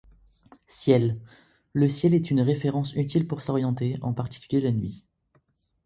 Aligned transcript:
Ciel: 0.65 1.19
Le 1.73 1.87
ciel 1.87 2.15
est 2.15 2.31
une 2.31 2.41
référence 2.41 2.95
utile 2.95 3.27
pour 3.27 3.43
s'orienter, 3.43 3.99
en 4.01 4.13
particulier 4.13 4.59
la 4.59 4.71
nuit. 4.71 5.05